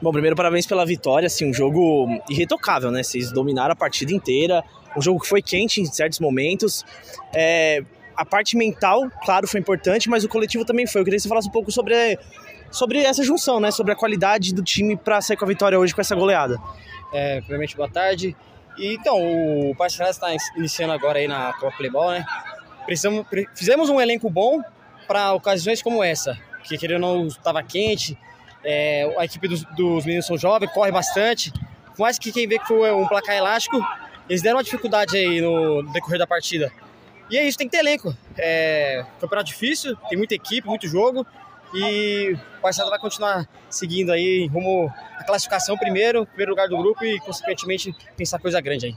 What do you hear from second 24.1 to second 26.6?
bom para ocasiões como essa,